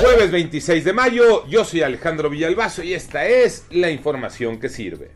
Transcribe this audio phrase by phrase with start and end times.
[0.00, 5.12] Jueves 26 de mayo, yo soy Alejandro Villalbazo y esta es la información que sirve.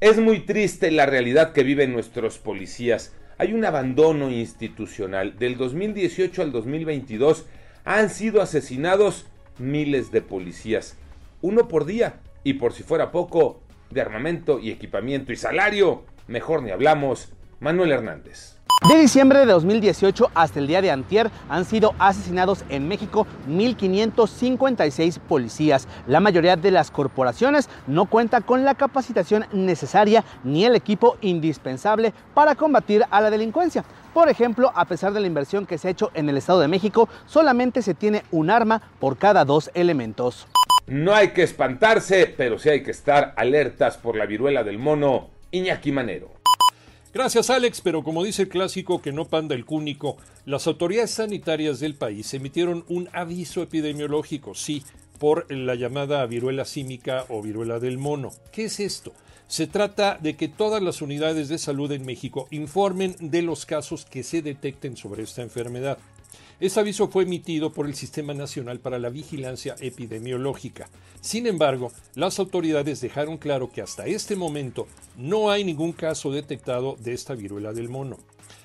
[0.00, 3.12] Es muy triste la realidad que viven nuestros policías.
[3.38, 5.36] Hay un abandono institucional.
[5.36, 7.44] Del 2018 al 2022
[7.84, 9.26] han sido asesinados
[9.58, 10.96] miles de policías.
[11.42, 12.20] Uno por día.
[12.44, 13.60] Y por si fuera poco,
[13.90, 16.04] de armamento y equipamiento y salario.
[16.28, 17.32] Mejor ni hablamos.
[17.58, 18.59] Manuel Hernández.
[18.88, 25.18] De diciembre de 2018 hasta el día de antier han sido asesinados en México 1.556
[25.18, 25.86] policías.
[26.06, 32.14] La mayoría de las corporaciones no cuenta con la capacitación necesaria ni el equipo indispensable
[32.32, 33.84] para combatir a la delincuencia.
[34.14, 36.68] Por ejemplo, a pesar de la inversión que se ha hecho en el Estado de
[36.68, 40.48] México, solamente se tiene un arma por cada dos elementos.
[40.86, 45.28] No hay que espantarse, pero sí hay que estar alertas por la viruela del mono
[45.50, 46.39] Iñaki Manero.
[47.12, 51.80] Gracias Alex, pero como dice el clásico que no panda el cúnico, las autoridades sanitarias
[51.80, 54.84] del país emitieron un aviso epidemiológico, sí,
[55.18, 58.30] por la llamada viruela símica o viruela del mono.
[58.52, 59.12] ¿Qué es esto?
[59.48, 64.04] Se trata de que todas las unidades de salud en México informen de los casos
[64.04, 65.98] que se detecten sobre esta enfermedad.
[66.60, 70.90] Este aviso fue emitido por el Sistema Nacional para la Vigilancia Epidemiológica.
[71.20, 76.96] Sin embargo, las autoridades dejaron claro que hasta este momento no hay ningún caso detectado
[76.98, 78.18] de esta viruela del mono.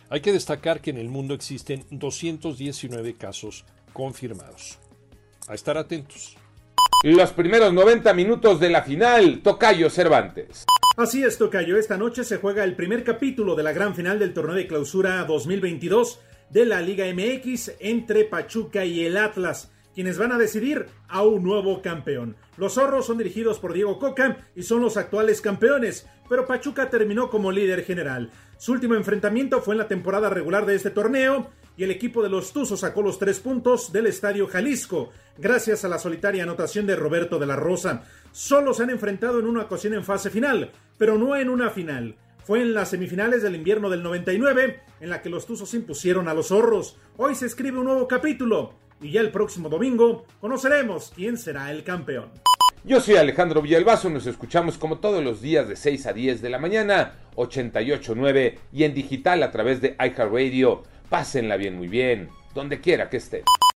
[0.10, 4.78] Hay que destacar que en el mundo existen 219 casos confirmados.
[5.48, 6.38] A estar atentos.
[7.04, 10.66] Los primeros 90 minutos de la final, Tocayo Cervantes.
[10.98, 11.78] Así es, Tocayo.
[11.78, 15.24] Esta noche se juega el primer capítulo de la gran final del torneo de clausura
[15.26, 16.20] 2022
[16.56, 21.44] de la Liga MX entre Pachuca y el Atlas, quienes van a decidir a un
[21.44, 22.38] nuevo campeón.
[22.56, 27.30] Los zorros son dirigidos por Diego Coca y son los actuales campeones, pero Pachuca terminó
[27.30, 28.32] como líder general.
[28.58, 32.30] Su último enfrentamiento fue en la temporada regular de este torneo y el equipo de
[32.30, 36.96] los Tuzos sacó los tres puntos del Estadio Jalisco, gracias a la solitaria anotación de
[36.96, 38.04] Roberto de la Rosa.
[38.32, 42.16] Solo se han enfrentado en una ocasión en fase final, pero no en una final
[42.46, 46.34] fue en las semifinales del invierno del 99, en la que los Tuzos impusieron a
[46.36, 46.96] los zorros.
[47.18, 51.84] Hoy se escribe un nuevo capítulo y ya el próximo domingo conoceremos quién será el
[51.84, 52.30] campeón.
[52.84, 56.50] Yo soy Alejandro Villalbazo, nos escuchamos como todos los días de 6 a 10 de
[56.52, 60.84] la mañana, 88.9 y en digital a través de iHeartRadio.
[61.10, 63.44] Pásenla bien, muy bien, donde quiera que estén.